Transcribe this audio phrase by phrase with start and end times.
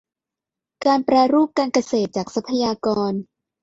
[0.85, 3.11] การแปรรูปการเกษตรจากทรัพยากร